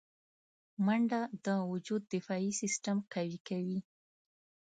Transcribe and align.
منډه 0.85 1.21
د 1.45 1.47
وجود 1.71 2.01
دفاعي 2.13 2.51
سیستم 2.61 2.97
قوي 3.13 3.39
کوي 3.47 3.79